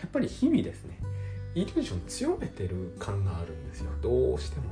[0.00, 0.98] やっぱり日々ですね。
[1.54, 3.90] イリュージョン強めてる感があるんですよ。
[4.00, 4.64] どうしても。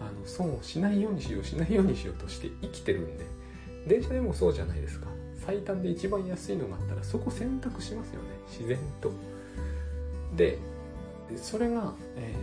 [0.00, 3.24] あの損をしないようにしようしないようにしようとして生きてるんで。
[3.86, 5.06] 電車でもそうじゃないですか。
[5.44, 8.28] 最短で一番安いのがあったらそこ選択しますよね。
[8.48, 9.10] 自然と。
[10.36, 10.58] で
[11.36, 12.34] それが、え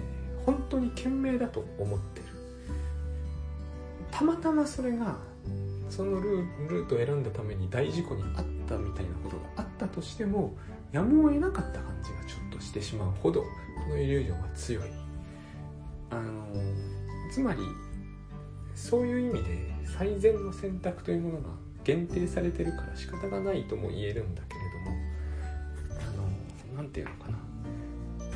[0.41, 2.21] ー、本当に賢明だと思って
[4.12, 5.18] たまたまそれが
[5.89, 10.56] そのルートを選んだために大事故にあったみたいなことがあったとしても
[10.91, 13.48] やむを得なかった感じがちょっとしてしまうほどこ
[13.89, 14.84] のイリュージョンは強い。
[16.10, 16.46] あの
[17.32, 17.60] つまり
[18.74, 21.50] そういう意味で最善の選択というものが
[21.84, 24.98] 限定されてるから仕方がないとも言えるんだけれども
[26.00, 27.38] あの何て言うのかな。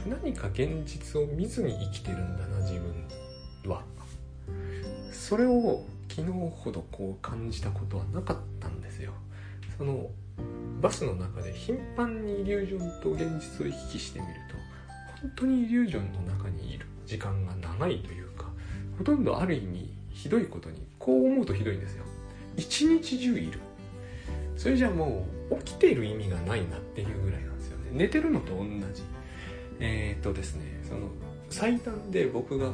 [0.08, 2.66] 何か現実を見ずに生きてるんだな
[5.30, 9.12] それを昨日ほどこう感じたことはなかったんですよ。
[9.78, 10.10] その
[10.82, 14.56] バスの中で頻繁にイリュージョンと現実を行き来してみると
[15.22, 18.46] 本当にイリュージョンの中にいる時間が長いというか
[18.98, 22.06] ほとんどある意味ひどいことにこう思うとひどいんですよ。
[22.58, 23.60] 一日中いる。
[24.58, 27.92] それじゃもう起きている意味がないなっていうぐらいなんですよね。
[27.94, 29.04] 寝てるのと同じ。
[29.80, 31.02] えー、っとですねその
[31.52, 32.72] 最短で僕が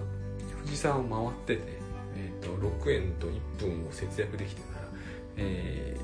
[0.64, 1.85] 富士山を回ってて、
[2.16, 4.88] えー、っと6円と1分を節約できてたら、
[5.38, 5.98] え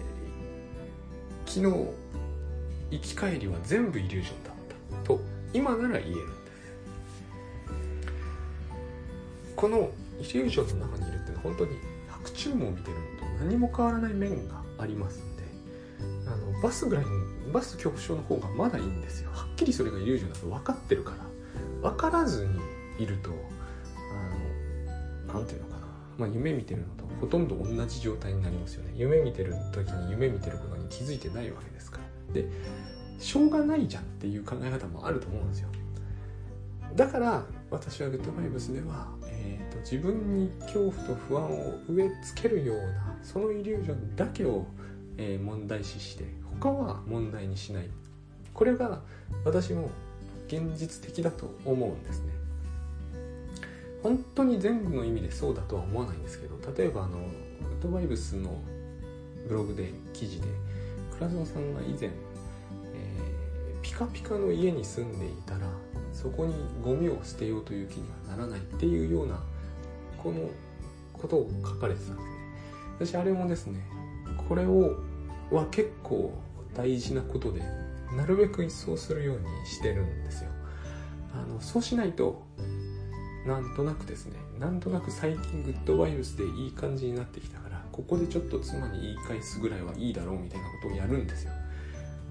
[1.45, 1.91] ー、昨日
[2.91, 4.53] 行き帰りは全部イリュージョンだっ
[4.99, 5.07] た。
[5.07, 5.19] と
[5.53, 6.41] 今なら言えるんです。
[9.55, 11.77] このイリュージョンの中にいるって本当に
[12.09, 13.03] 白昼夢を見てるの
[13.37, 15.43] と何も変わらない面がありますんで
[16.27, 17.11] あのバスぐらいの
[17.51, 19.29] バス恐怖症の方がまだいいんですよ。
[19.33, 21.31] はっきりそれがイリュージョンだと分かってるから。
[21.81, 22.59] 分からずに
[22.99, 23.33] いるとあ
[25.33, 25.70] の何て言うの、
[26.21, 28.93] まあ、夢見てるのとほとんど同じ状態になりますよね。
[28.95, 32.33] 夢見てる時に夢見てることに気づいてないわけですから。
[32.33, 32.47] で
[33.17, 35.69] しょうがないじゃんっていう考え方もあると思うんですよ。
[36.95, 44.67] だから私はグッドバイブスでは、えーと、自分に恐怖と不安を植え付けるようなそのイリュージョンだけを、
[45.17, 46.25] えー、問題視して
[46.59, 47.89] 他は問題にしない。
[48.53, 49.01] これが
[49.43, 49.89] 私も
[50.47, 52.40] 現実的だと思うんですね。
[54.03, 57.25] 本当に全部の意味でそうだとは思わないんですけど例えばあのグ
[57.79, 58.61] ッドバイブスの
[59.47, 60.47] ブログで記事で
[61.11, 65.67] 倉園さんが以前、えー、ピカピカの家に住んでいたら
[66.13, 69.39] そこにゴミを捨てようという気にはならないっていうような
[70.17, 70.49] この
[71.13, 73.13] ことを書かれてたんですね。
[73.13, 73.83] 私あれもですね
[74.47, 74.97] これを
[75.51, 76.33] は結構
[76.75, 77.61] 大事なことで
[78.15, 80.49] なるべく一掃するようにしてるんですよ。
[81.33, 82.43] あのそうしないと
[83.45, 84.37] なんとなくですね。
[84.59, 91.51] なんとなく最近グッドバイブスでいい感じになってきたからここでちょっと妻に言い返すぐらいはいいだろうみたいなことをやるんですよ。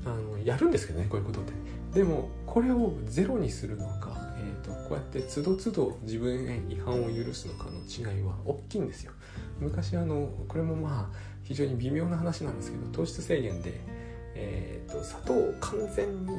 [0.05, 1.53] あのやるんですけどねこういうことって。
[1.93, 9.13] でもこれをゼロにするのか、えーと、こうやってつどつど自分へ違反を許すのかの違いは大きいんですよ。
[9.59, 13.81] 昔あのこれもまあ非常に微妙な話なんですけど糖質制限で、
[14.37, 16.33] えーと、砂糖を完全に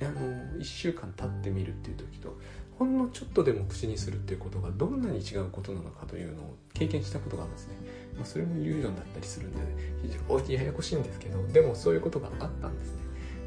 [0.00, 0.20] 1, あの
[0.58, 2.36] 1週間経ってみるっていう時と
[2.78, 7.74] ほんのちょっとでも口にするっていうことがどんなに違うことなのかというのを経験したことがあるんですね、
[8.16, 9.58] まあ、それもイリュージョンだったりするんで、
[10.02, 13.02] 非常にややこしいんですけどでもそういうことがあったんですね。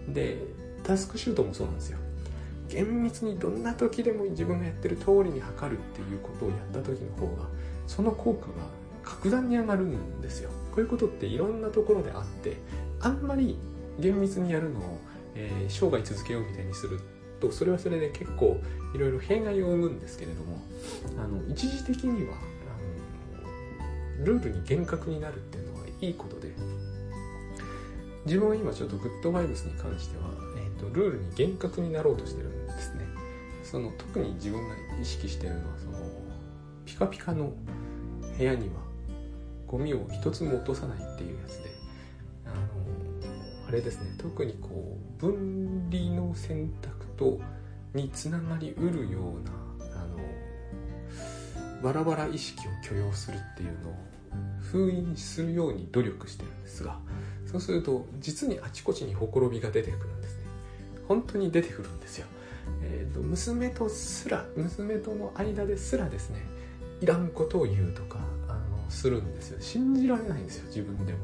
[0.09, 0.37] で
[0.83, 1.99] タスクシュートもそうなんですよ。
[2.67, 7.47] 厳密にどんな時でも自分がやってる通りに測るっていうことをやった時の方が
[7.85, 8.53] その効果が
[9.03, 10.49] 格段に上がるんですよ。
[10.71, 12.57] こういうことっていろんなところであって
[13.01, 13.57] あんまり
[13.99, 14.99] 厳密にやるのを、
[15.35, 16.99] えー、生涯続けようみたいにする
[17.41, 18.61] とそれはそれで結構
[18.93, 20.61] いろいろ弊害を生むんですけれども
[21.17, 26.51] あの一時的にはあのルールに厳格になるっていうのはいいことで
[28.25, 30.23] 自分は今ちょっとグッドバイブスに関しては、
[30.57, 33.05] えーと、ルールに厳格になろうとしてるんですね。
[33.63, 35.97] その特に自分が意識してるのはその
[36.85, 37.53] ピカピカの
[38.37, 38.81] 部屋には
[39.65, 41.69] ゴミを一つも落とさないっていうやつで
[42.45, 44.13] あのあれですね。
[44.17, 47.39] 特にこう分離の選択と
[47.93, 49.51] につながりうるような
[49.95, 50.17] あの
[51.81, 53.95] バラバラ意識を許容するっていうのを
[54.61, 56.97] 封印するように努力してるんですが
[57.45, 60.43] そうすると実にあちこちにほころびが出てくるんですね。
[61.07, 62.27] 本当に出てくるんですよ、
[62.81, 66.45] えーと、娘とすら娘との間ですらですね
[67.01, 69.57] いらんことを言うとかあのするんですよ。
[69.59, 71.19] 信じられないんですよ自分でも。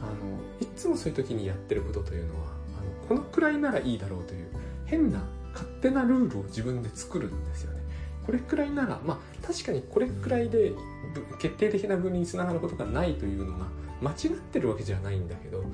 [0.00, 0.12] あの
[0.60, 2.46] いつもそういう時にやってることというのは
[2.78, 4.46] あのこのくらいならいいだろうという
[4.86, 5.22] 変な
[5.82, 7.82] 手なルールを自分で作るんですよね。
[8.24, 10.72] これくらいならまあ確かにこれくらいで
[11.38, 13.66] 決定的な分離につながることがないというのが
[14.00, 15.64] 間違ってるわけじゃないんだけど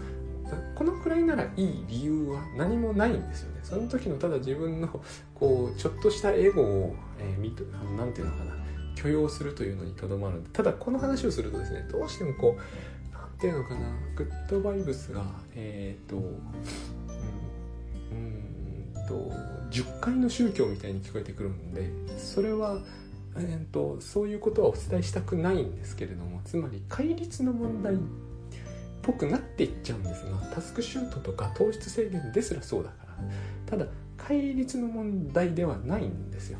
[0.74, 3.60] このくらいならいい理由は何もないんですよね。
[3.62, 4.88] その時のただ自分の
[5.34, 8.56] こうちょっとしたエゴを、えー、みとなんていうのかな
[8.94, 13.80] 許容するというのにとどまるただこの話をするとですねどうしてもこうなんていうのかな
[14.16, 15.22] グッドバイブスが
[15.54, 16.16] えっ、ー、と
[19.08, 19.32] と
[19.70, 22.78] 10回の宗教みたいに聞こえてくるんでそれは
[23.40, 27.98] えーと、そういうことはお伝えしたくないんですけれどもつまり戒律の問題っ
[29.02, 33.08] ぽくなっていっちゃうんですがタスクシュートとか糖質制限ですらそうだから。
[33.66, 36.58] ただ戒律の問題ではないんですよ。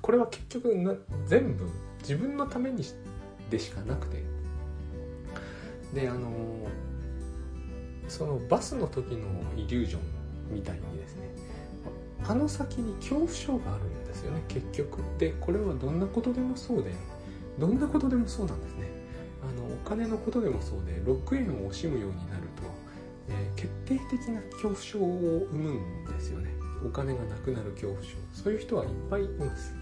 [0.00, 0.94] これは結局な
[1.26, 1.68] 全部
[2.00, 2.84] 自分のために
[3.50, 4.22] でしかなくて。
[5.92, 6.28] であの
[8.08, 10.00] そのバスの時のイリュージョン
[10.54, 10.82] みたいに
[12.26, 15.02] あの先に恐怖症があるんですよね結局。
[15.18, 16.92] でこれはどんなことでもそうで
[17.58, 18.88] どんなことでもそうなんですね。
[19.42, 22.62] あのお金のことでもそうで6円を惜しむようになると、
[23.28, 26.50] えー、決定的な恐怖症を生むんですよね。
[26.84, 28.10] お金がなくなる恐怖症。
[28.32, 29.74] そういう人はいっぱいいます。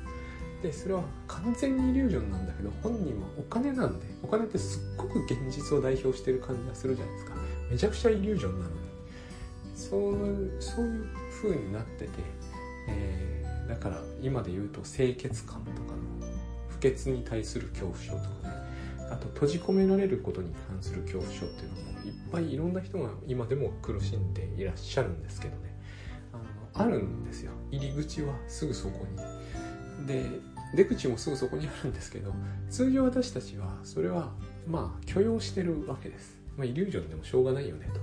[0.62, 7.34] でそれは完全にイリュージョンなんだけど本人はお金なんでお金ってすっごく現実を代表してる感じがするじゃないですか。
[7.70, 8.82] めちゃくちゃイリュージョンなのに。
[9.74, 12.10] そうそういう風になってて、
[12.88, 16.28] えー、だから今で言うと清潔感とかの
[16.68, 18.62] 不潔に対する恐怖症とかね。
[19.10, 25.76] あと閉じ込められることに関する恐怖症っていうのもいっぱいいろんな人が今でも苦しんでいらっしゃるんですけどね。
[26.32, 27.52] あのあるんですよ。
[27.70, 29.06] 入り口はすぐそこ
[30.00, 30.06] に。
[30.06, 30.24] で
[30.74, 32.32] 出口もすぐそこにあるんですけど
[32.70, 34.32] 通常私たちはそれは
[34.66, 38.00] まあ許容してるわけです、まあ、イリュージョンでもしょうがないよねと。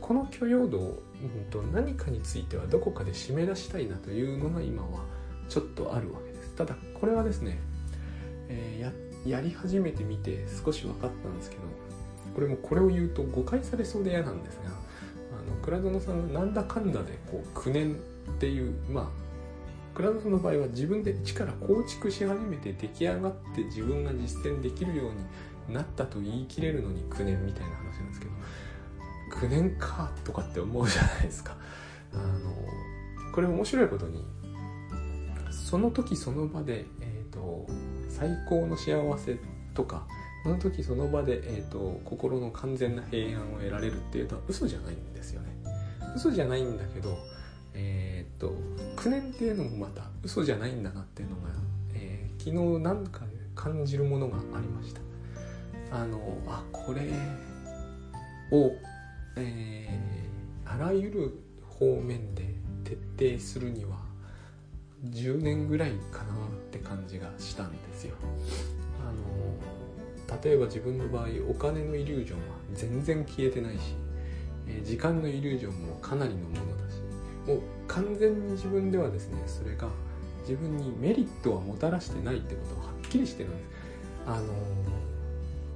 [0.00, 5.04] この許容度を、うん、と何かについてはどこかで締め出したいなというのが今は
[5.48, 6.54] ちょっとあるわけです。
[6.54, 7.58] ただこれはですね、
[8.48, 11.62] えー、やり始めてみて少し分かったんですけど
[12.34, 17.96] これもこれを言うと誤解されそうで嫌なんですがあの倉園さんがなんだかんだでこう9年
[18.30, 19.08] っていうまあ
[19.94, 28.32] 倉園さんの場合は自分で一から構築し始めて出来上がって自分が実践できるようになったと言い切れるのに9年みたいな話なんですけど
[29.30, 31.56] 9年かとかって思うじゃないですか。
[32.12, 32.54] あの
[33.32, 34.24] これ面白いことに
[35.50, 37.66] その時その場で、えーと、
[38.08, 39.38] 最高の幸せ
[39.72, 40.06] とか
[40.42, 45.48] その時その場で、えーと、心の完全な平安を得られるっていうのは嘘じゃないんですよね。
[46.16, 47.16] 嘘じゃないんだけど
[47.74, 48.52] えっ、ー、と
[48.96, 51.42] 9年っていうのもまた嘘じゃないんだなっていうのが、
[51.94, 53.20] えー、昨日何か
[53.54, 55.00] 感じるものがありました。
[55.92, 57.02] あのあこれ
[58.50, 58.72] を
[59.36, 62.54] えー、あらゆる方面で
[63.16, 63.96] 徹底するには
[65.04, 68.16] 10年ぐらいかなって感じがしたんですよ。
[69.00, 73.94] あの例えば自分の場合お金のイリュージョンは全然消えてないし、
[74.68, 77.00] えー、時間のイリュージョンもかなりのものだし
[77.46, 79.88] もう完全に自分ではですねそれが
[80.42, 83.68] 自分にメリットはもたらしてないってことははっきりしてるんです。
[84.26, 84.46] あの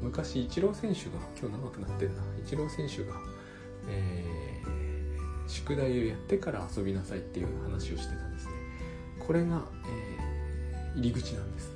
[0.02, 3.18] 昔イチロー選手が今日長くなってるなイチロー選手が
[3.89, 8.53] えー、宿題をやってから遊びなさいっていう話をしてたんですね。
[9.26, 11.72] これが、えー、入り口なんです。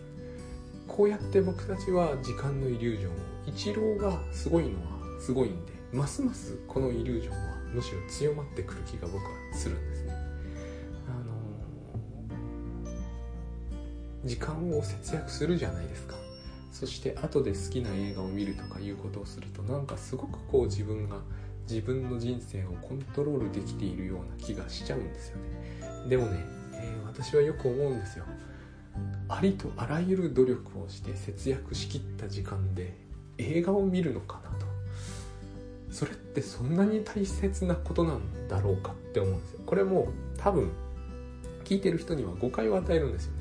[0.86, 3.14] こうやって僕たちは時間のイリュージョンを
[3.46, 10.12] 一郎がすごいのはすごいんでますますこのイリュージョンはむしろ強まってくる気が僕はするんですね。
[11.06, 11.34] あの、
[14.24, 16.16] 時間を節約するじゃないですか。
[16.72, 21.16] そして後で好きな映画を見るとかいうことをするとなんかすごくこう自分が
[21.68, 26.08] 自分の人生をコントロールできているような気がしちゃうんですよね。
[26.08, 26.44] でもね、
[26.74, 28.24] えー、私はよく思うんですよ。
[29.28, 32.96] ありとあらゆる努力をして節約しきった時間で
[33.36, 34.66] 映画を見るのかなと。
[35.90, 39.60] それってそんなに大切なことなんだろうかって思うんですよ。
[39.66, 40.08] これも
[40.38, 40.70] 多分
[41.64, 43.38] 聞いてる人には誤解を与えるんですよね。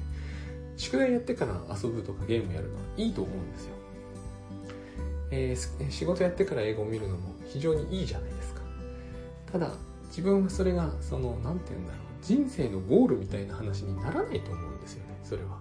[0.78, 3.74] 宿題やってから遊ぶとかゲームやるのはいいと思うんですよ、
[5.32, 8.62] えー、仕事やってから映画を見るのも非常にいいじゃないですか。
[9.52, 9.72] ただ
[10.08, 12.02] 自分はそれがその何て言うんだろう。
[12.22, 15.18] 人生のゴールみたいな話にならないと思うんですよね。
[15.24, 15.60] それは。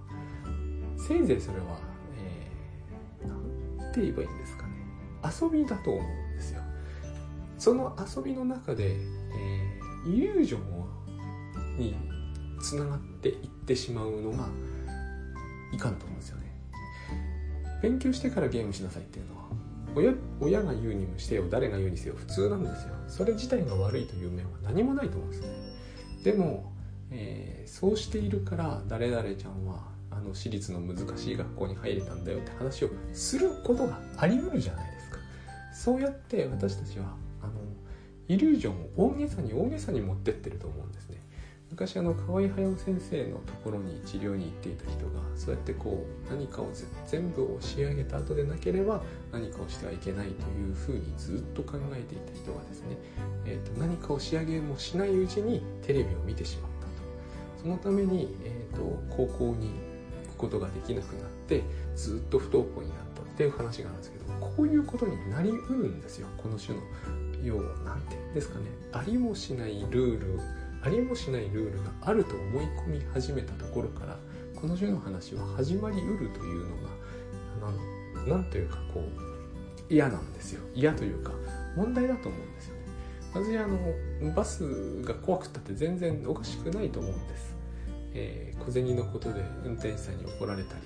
[0.97, 1.79] せいぜいそれは、
[2.19, 4.73] えー、て言えばいいんですかね。
[5.23, 6.63] 遊びだと思うんですよ。
[7.59, 11.97] その遊びの中で、えー、イリュージョンに
[12.61, 14.49] つながっていってしまうのが
[15.73, 16.47] いかんと思うんですよね。
[17.83, 19.46] 勉強してからゲームしなさいっていうのは
[19.97, 22.95] 親親が言うにもしてよ誰が言うにせよ普通なんですよ。
[23.09, 25.49] それ自体が悪いという面は何もないと思うんですね。
[26.23, 26.73] でも、
[27.11, 35.19] えー、そうしているから誰々ちゃんはあの私立の難しい学校に入れたんだよって話をすることがあり得るじゃないですか。
[35.73, 37.07] そうやって私たちは
[37.43, 37.55] あの
[38.29, 41.16] イリュージョンを大げさに大げさに持ってってると思うんですね。
[41.79, 46.71] 昔あの河合駿先生のところに治療に行っていた人がそうやってこう何かを
[47.07, 52.97] 全部を仕上げた後でなければ何かをしてはいけないというふうにずっと考えていた人がですね、
[53.45, 56.93] えーと、何かを仕上げもしないうちにテレビを見てしまったと。
[57.63, 59.73] そのために、えーと、高校に
[60.29, 61.63] 行くことができなくなって
[61.95, 66.29] ずっと不登校になったっていう話があるんですけどこういうことになりうるんですよ。
[66.39, 66.83] この種の
[67.45, 68.65] 要は何てですかね。
[68.93, 70.41] ありもしないルール
[70.87, 74.17] ありもしないルールがあると思い込み始めたところから
[74.55, 77.73] この種の話は始まりうるというのが
[78.29, 80.63] 何というかこう嫌なんですよ。
[80.75, 81.33] 嫌というか
[81.77, 82.83] 問題だと思うんですよね。
[83.35, 87.57] 私あのバスが怖くったって全然おかしくないと思うんです、
[88.15, 90.83] えー、小銭のことで運転手さんに怒られたり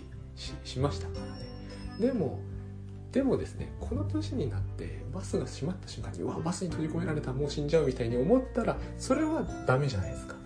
[0.65, 1.33] しましたからね。
[2.01, 2.41] でも
[3.13, 10.37] でもですねこの年になってバスが閉まった瞬間にうわバスに閉じ込められたもう死んじゃうみたいに思ったらそれはダメじゃないですか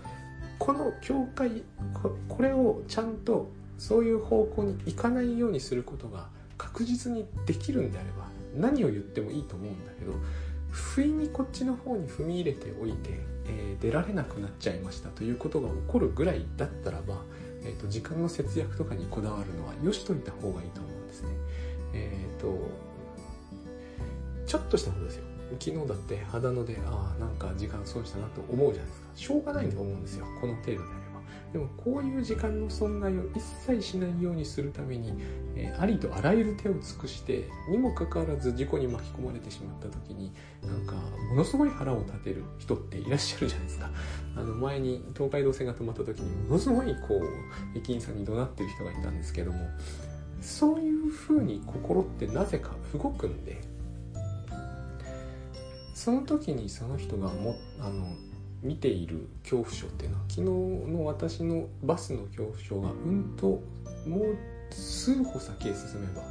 [0.59, 1.63] この教会
[2.29, 10.13] これをちゃんとそういう方向に行かないようにすることが確実にできるんであれば何を言ってもいいと思うんだけど
[10.71, 17.23] 不意にこっちの方に踏み入れておいて、えー、出られなくなっちゃいましたということが起こるぐらいだったらば、
[17.63, 21.29] えーと、時間の節約とかにこだわるのはよしといた方がいいと思うんですね。
[21.93, 22.71] え、ー、と
[24.47, 25.25] ちょっとしたことですよ。
[25.59, 29.09] 昨日だって肌のでああなんか時間損したなと思うじゃないですか。
[29.15, 30.27] しょうがないと思うんですよ。
[30.41, 30.95] この程度であれば。
[31.53, 35.15] でもこういう時間の損害を一切しないようにするために、
[35.55, 40.33] えー、ありとあらゆる手を尽くしてにもかかわらず事故に巻き込まれてしまった時に
[40.63, 43.91] なんかものすごい腹を立てる人っていらっしゃるじゃないですか。
[44.37, 49.59] あの前に東海道線が止まった時にものすごいこう駅員さんに怒鳴ってる人がいたんですけども
[50.45, 53.63] そういうふうに心ってなぜか動くんで
[55.95, 58.05] その時にその人がもあの
[58.63, 60.47] 見ている恐怖症っていうのは昨日
[60.93, 63.47] の私のバスの恐怖症がうんと
[64.07, 64.37] もう
[64.71, 66.23] 数歩先へ進めば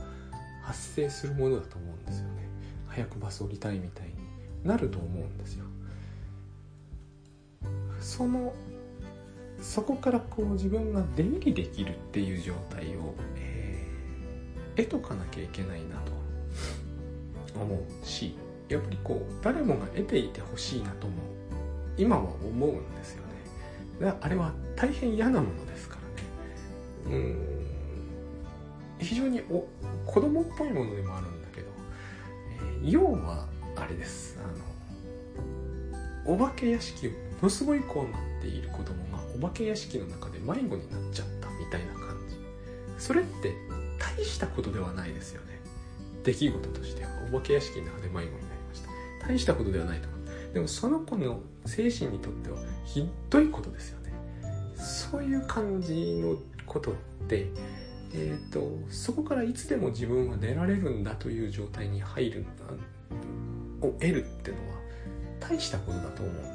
[0.62, 2.48] 発生するものだと思うんですよね。
[2.88, 4.14] 早くバス降りたいみたいに
[4.64, 5.66] なると思うんですよ。
[8.00, 8.54] その
[9.62, 13.53] そこからこう自分が出入りできるっていう状態を、えー、
[14.76, 16.12] 得とかなきゃいけないなと
[17.60, 18.36] 思うし
[18.70, 21.14] やっぱりこう誰もが得ていてほしいなとも
[21.98, 23.24] 今は思うんですよ
[24.02, 24.14] ね。
[24.20, 25.98] あれは大変嫌なものですか
[27.06, 27.18] らね。
[27.18, 27.64] うん。
[29.00, 29.68] 非常にお
[30.06, 31.68] 子供っぽいものでもあるんだけど、
[32.82, 34.40] えー、要はあれです。
[34.44, 34.48] あ
[36.30, 42.38] のお化け屋敷をものすごいこうなっている子供がお化け屋敷の中で迷子になっちゃったみたいな感じ。
[42.98, 43.54] それって
[44.18, 45.60] 大したことではないですよね。
[46.24, 47.10] 出来事としては。
[47.32, 48.36] お化け屋敷の中で迷子になり
[48.68, 49.28] ました。
[49.28, 50.54] 大したことではないと思う。
[50.54, 54.14] でもその子の精神にとってはひどいことですよね。
[54.76, 56.96] そういう感じのことっ
[57.28, 57.48] て
[58.16, 62.46] えーと、そこからいつでも自分は出られるんだという状態に入る
[63.82, 64.76] を得るっていうのは
[65.40, 66.53] 大したことだと思うん